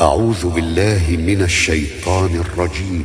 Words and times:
أعوذ 0.00 0.48
بالله 0.48 1.18
من 1.26 1.42
الشيطان 1.42 2.40
الرجيم. 2.40 3.04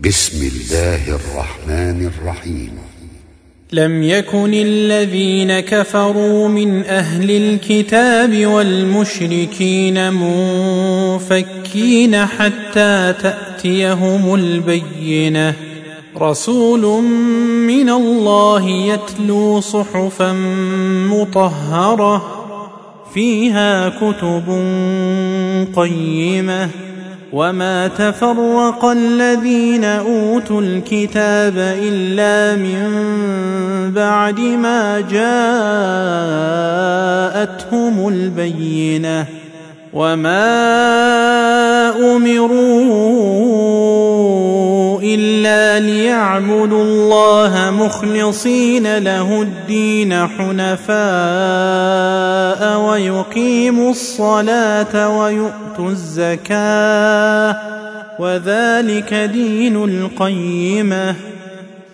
بسم 0.00 0.46
الله 0.46 1.08
الرحمن 1.08 2.06
الرحيم. 2.06 2.70
لم 3.72 4.02
يكن 4.02 4.54
الذين 4.54 5.60
كفروا 5.60 6.48
من 6.48 6.84
أهل 6.84 7.30
الكتاب 7.30 8.46
والمشركين 8.46 10.12
منفكين 10.12 12.26
حتى 12.26 13.14
تأتيهم 13.22 14.34
البينة. 14.34 15.54
رسول 16.16 17.02
من 17.66 17.88
الله 17.88 18.68
يتلو 18.68 19.60
صحفا 19.60 20.32
مطهرة. 21.12 22.33
فيها 23.14 23.88
كتب 23.88 24.44
قيمة. 25.76 26.68
وما 27.32 27.88
تفرق 27.88 28.84
الذين 28.84 29.84
اوتوا 29.84 30.60
الكتاب 30.60 31.54
الا 31.58 32.56
من 32.56 32.90
بعد 33.94 34.40
ما 34.40 35.00
جاءتهم 37.40 38.08
البينه. 38.08 39.26
وما 39.92 40.34
امروا 42.16 42.63
الا 46.14 46.38
ليعبدوا 46.40 46.82
الله 46.82 47.70
مخلصين 47.70 48.98
له 48.98 49.42
الدين 49.42 50.26
حنفاء 50.26 50.94
ويقيموا 52.80 53.90
الصلاة 53.90 55.18
ويؤتوا 55.18 55.88
الزكاة 55.88 57.56
وذلك 58.18 59.14
دين 59.14 59.84
القيمة. 59.84 61.14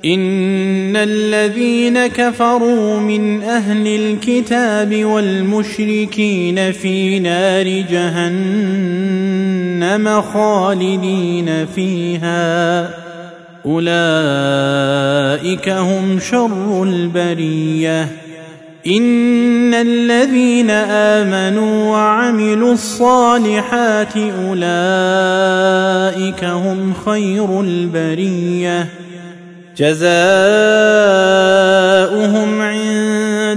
إن 0.05 0.97
الذين 0.97 2.07
كفروا 2.07 3.01
من 3.01 3.43
أهل 3.43 3.87
الكتاب 3.87 5.05
والمشركين 5.05 6.73
في 6.73 7.19
نار 7.19 7.65
جهنم 7.91 9.03
خالدين 10.23 11.67
فيها. 11.67 13.10
أولئك 13.67 15.69
هم 15.69 16.19
شر 16.31 16.83
البرية. 16.83 18.09
إن 18.87 19.75
الذين 19.75 20.71
آمنوا 20.71 21.91
وعملوا 21.91 22.73
الصالحات 22.73 24.17
أولئك 24.17 24.65
هم 26.45 26.95
خير 27.07 27.61
البرية. 27.61 28.87
جزاؤهم 29.77 31.10